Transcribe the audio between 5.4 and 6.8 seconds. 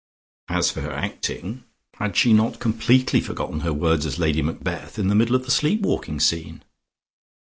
the sleep walking scene?